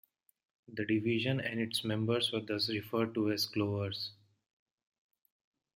[0.67, 4.13] The division and its members were thus referred to as "clovers".